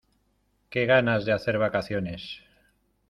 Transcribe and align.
Qué 0.71 0.87
ganas 0.87 1.25
de 1.25 1.31
hacer 1.33 1.59
vacaciones. 1.59 2.27